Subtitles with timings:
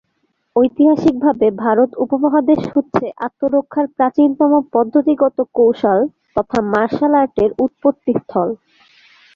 [0.55, 5.99] ঐতিহাসিক ভাবে ভারত উপমহাদেশ হচ্ছে আত্মরক্ষার প্রাচীনতম পদ্ধতিগত কৌশল
[6.35, 8.49] তথা মার্শাল আর্টের উৎপত্তি স্থল।